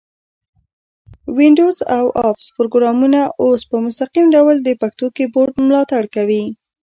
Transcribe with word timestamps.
وینډوز 1.37 1.77
او 1.97 2.05
افس 2.27 2.45
پروګرامونه 2.57 3.19
اوس 3.43 3.61
په 3.69 3.75
مستقیم 3.85 4.25
ډول 4.35 4.55
د 4.61 4.69
پښتو 4.81 5.05
کیبورډ 5.17 5.53
ملاتړ 5.67 6.03
کوي. 6.15 6.43